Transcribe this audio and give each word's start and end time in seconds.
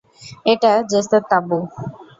এটা 0.51 0.71
জেসের 0.91 1.23
তাবু। 1.29 1.57